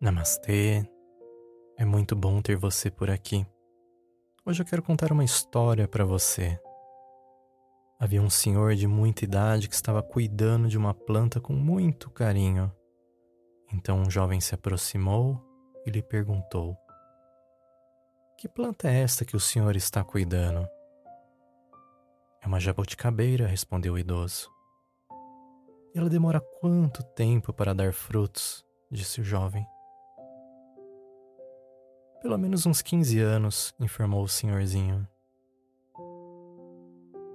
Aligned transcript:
Namastê, 0.00 0.84
é 1.76 1.84
muito 1.84 2.16
bom 2.16 2.42
ter 2.42 2.56
você 2.56 2.90
por 2.90 3.08
aqui. 3.08 3.46
Hoje 4.44 4.60
eu 4.62 4.66
quero 4.66 4.82
contar 4.82 5.12
uma 5.12 5.24
história 5.24 5.86
para 5.86 6.04
você. 6.04 6.60
Havia 8.00 8.20
um 8.20 8.28
senhor 8.28 8.74
de 8.74 8.88
muita 8.88 9.24
idade 9.24 9.68
que 9.68 9.74
estava 9.76 10.02
cuidando 10.02 10.68
de 10.68 10.76
uma 10.76 10.92
planta 10.92 11.40
com 11.40 11.52
muito 11.52 12.10
carinho. 12.10 12.70
Então 13.72 14.00
um 14.00 14.10
jovem 14.10 14.40
se 14.40 14.54
aproximou 14.54 15.40
e 15.86 15.90
lhe 15.90 16.02
perguntou: 16.02 16.76
Que 18.36 18.48
planta 18.48 18.88
é 18.88 19.02
esta 19.02 19.24
que 19.24 19.36
o 19.36 19.40
senhor 19.40 19.76
está 19.76 20.02
cuidando? 20.02 20.68
É 22.42 22.46
uma 22.48 22.58
jabuticabeira, 22.58 23.46
respondeu 23.46 23.94
o 23.94 23.98
idoso. 23.98 24.51
Ela 25.94 26.08
demora 26.08 26.40
quanto 26.60 27.02
tempo 27.02 27.52
para 27.52 27.74
dar 27.74 27.92
frutos? 27.92 28.64
disse 28.90 29.20
o 29.20 29.24
jovem. 29.24 29.66
Pelo 32.22 32.38
menos 32.38 32.64
uns 32.66 32.80
15 32.80 33.18
anos, 33.20 33.74
informou 33.80 34.22
o 34.22 34.28
senhorzinho. 34.28 35.06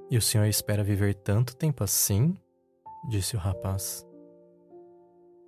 E 0.10 0.18
o 0.18 0.22
senhor 0.22 0.46
espera 0.46 0.84
viver 0.84 1.14
tanto 1.14 1.56
tempo 1.56 1.84
assim? 1.84 2.36
disse 3.10 3.36
o 3.36 3.40
rapaz. 3.40 4.06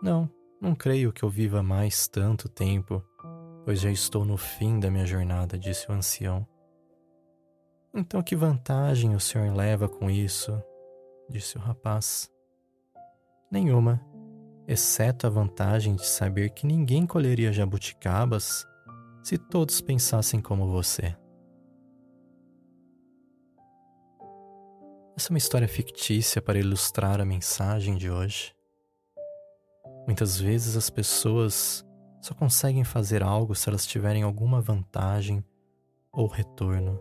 Não, 0.04 0.30
não 0.62 0.76
creio 0.76 1.12
que 1.12 1.24
eu 1.24 1.30
viva 1.30 1.64
mais 1.64 2.08
tanto 2.08 2.48
tempo, 2.48 3.04
pois 3.66 3.80
já 3.80 3.90
estou 3.90 4.24
no 4.24 4.38
fim 4.38 4.80
da 4.80 4.92
minha 4.92 5.06
jornada, 5.06 5.58
disse 5.58 5.90
o 5.90 5.94
ancião. 5.94 6.46
Então, 7.94 8.22
que 8.22 8.36
vantagem 8.36 9.16
o 9.16 9.20
senhor 9.20 9.52
leva 9.56 9.90
com 9.90 10.12
isso? 10.12 10.62
disse 11.30 11.58
o 11.58 11.62
rapaz. 11.62 12.30
Nenhuma, 13.52 14.00
exceto 14.68 15.26
a 15.26 15.30
vantagem 15.30 15.96
de 15.96 16.06
saber 16.06 16.52
que 16.52 16.68
ninguém 16.68 17.08
colheria 17.08 17.52
jabuticabas 17.52 18.68
se 19.24 19.38
todos 19.38 19.82
pensassem 19.82 20.40
como 20.40 20.68
você. 20.68 21.16
Essa 25.16 25.30
é 25.30 25.32
uma 25.32 25.38
história 25.38 25.68
fictícia 25.68 26.42
para 26.42 26.60
ilustrar 26.60 27.20
a 27.20 27.26
mensagem 27.26 27.98
de 27.98 28.10
hoje. 28.10 28.56
Muitas 30.06 30.40
vezes 30.40 30.78
as 30.78 30.90
pessoas 30.90 31.86
só 32.22 32.34
conseguem 32.34 32.84
fazer 32.84 33.24
algo 33.24 33.56
se 33.56 33.68
elas 33.68 33.86
tiverem 33.86 34.24
alguma 34.24 34.62
vantagem 34.62 35.44
ou 36.12 36.28
retorno. 36.28 37.00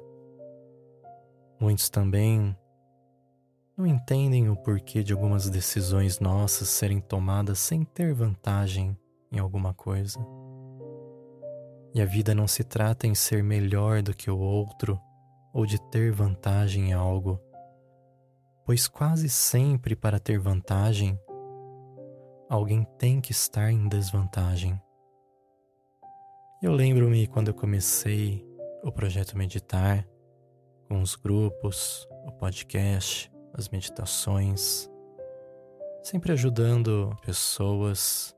Muitos 1.61 1.89
também 1.91 2.57
não 3.79 3.87
entendem 3.87 4.51
o 4.51 4.57
porquê 4.57 5.05
de 5.05 5.13
algumas 5.13 5.49
decisões 5.49 6.19
nossas 6.19 6.69
serem 6.69 7.01
tomadas 7.01 7.61
sem 7.61 7.85
ter 7.85 8.13
vantagem 8.13 8.99
em 9.31 9.39
alguma 9.39 9.73
coisa. 9.73 10.19
E 11.95 12.03
a 12.03 12.05
vida 12.05 12.35
não 12.35 12.49
se 12.49 12.65
trata 12.65 13.07
em 13.07 13.15
ser 13.15 13.41
melhor 13.41 14.03
do 14.03 14.13
que 14.13 14.29
o 14.29 14.37
outro 14.37 15.01
ou 15.55 15.65
de 15.65 15.81
ter 15.91 16.11
vantagem 16.11 16.91
em 16.91 16.93
algo, 16.93 17.41
pois 18.67 18.89
quase 18.89 19.29
sempre 19.29 19.95
para 19.95 20.19
ter 20.19 20.41
vantagem, 20.41 21.17
alguém 22.51 22.85
tem 22.99 23.21
que 23.21 23.31
estar 23.31 23.71
em 23.71 23.87
desvantagem. 23.87 24.81
Eu 26.61 26.73
lembro-me 26.73 27.29
quando 27.29 27.49
eu 27.49 27.55
comecei 27.55 28.45
o 28.83 28.91
projeto 28.91 29.39
Meditar, 29.39 30.05
com 30.89 31.01
os 31.01 31.15
grupos, 31.15 32.09
o 32.27 32.33
podcast, 32.33 33.31
as 33.53 33.69
meditações, 33.69 34.89
sempre 36.03 36.33
ajudando 36.33 37.17
pessoas 37.23 38.35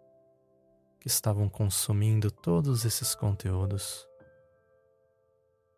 que 1.00 1.08
estavam 1.08 1.48
consumindo 1.48 2.30
todos 2.30 2.84
esses 2.84 3.14
conteúdos. 3.14 4.06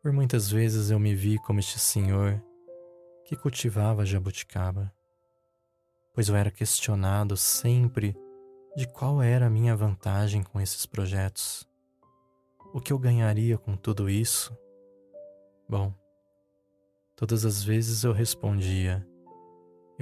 Por 0.02 0.12
muitas 0.12 0.50
vezes 0.50 0.90
eu 0.90 0.98
me 0.98 1.14
vi 1.14 1.38
como 1.38 1.60
este 1.60 1.78
senhor 1.78 2.42
que 3.24 3.36
cultivava 3.36 4.04
jabuticaba, 4.04 4.92
pois 6.12 6.28
eu 6.28 6.34
era 6.34 6.50
questionado 6.50 7.36
sempre 7.36 8.16
de 8.76 8.86
qual 8.86 9.22
era 9.22 9.46
a 9.46 9.50
minha 9.50 9.76
vantagem 9.76 10.42
com 10.42 10.60
esses 10.60 10.86
projetos. 10.86 11.68
O 12.74 12.80
que 12.80 12.92
eu 12.92 12.98
ganharia 12.98 13.58
com 13.58 13.76
tudo 13.76 14.08
isso? 14.08 14.56
Bom, 15.68 15.94
todas 17.14 17.44
as 17.44 17.62
vezes 17.62 18.02
eu 18.02 18.12
respondia: 18.12 19.06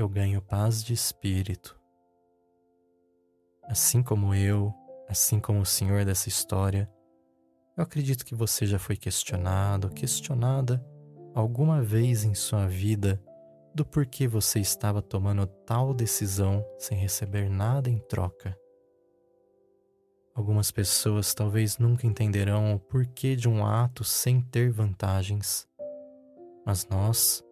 eu 0.01 0.09
ganho 0.09 0.43
paz 0.43 0.83
de 0.83 0.93
espírito. 0.93 1.79
Assim 3.65 4.03
como 4.03 4.35
eu, 4.35 4.75
Assim 5.11 5.41
como 5.41 5.59
o 5.59 5.67
Senhor 5.67 6.05
dessa 6.05 6.29
história, 6.29 6.89
eu 7.77 7.83
acredito 7.83 8.25
que 8.25 8.33
você 8.33 8.65
já 8.65 8.79
foi 8.79 8.97
questionado, 8.97 9.91
questionada 9.91 10.81
alguma 11.35 11.83
vez 11.83 12.23
em 12.23 12.33
sua 12.33 12.69
vida 12.69 13.21
do 13.75 13.85
porquê 13.85 14.29
você 14.29 14.61
estava 14.61 15.03
tomando 15.03 15.49
tal 15.67 15.93
decisão 15.93 16.65
sem 16.79 16.97
receber 16.97 17.51
nada 17.51 17.91
em 17.91 17.99
troca. 17.99 18.57
Algumas 20.33 20.71
pessoas 20.71 21.35
talvez 21.35 21.77
nunca 21.77 22.07
entenderão 22.07 22.73
o 22.73 22.79
porquê 22.79 23.35
de 23.35 23.49
um 23.49 23.67
ato 23.67 24.05
sem 24.05 24.41
ter 24.41 24.71
vantagens, 24.71 25.67
mas 26.65 26.87
nós 26.87 27.43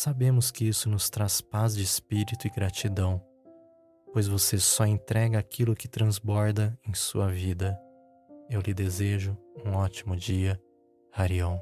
sabemos 0.00 0.50
que 0.50 0.66
isso 0.66 0.88
nos 0.88 1.08
traz 1.08 1.40
paz 1.40 1.74
de 1.74 1.82
espírito 1.82 2.46
e 2.46 2.50
gratidão 2.50 3.22
pois 4.12 4.26
você 4.26 4.58
só 4.58 4.84
entrega 4.84 5.38
aquilo 5.38 5.74
que 5.74 5.88
transborda 5.88 6.78
em 6.86 6.94
sua 6.94 7.28
vida. 7.28 7.78
Eu 8.48 8.60
lhe 8.60 8.74
desejo 8.74 9.36
um 9.64 9.74
ótimo 9.74 10.16
dia, 10.16 10.60
Harion. 11.12 11.58